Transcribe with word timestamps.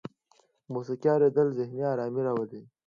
د 0.65 0.67
موسیقۍ 0.73 1.07
اوریدل 1.13 1.47
ذهني 1.57 1.83
ارامۍ 1.93 2.21
راولي. 2.27 2.61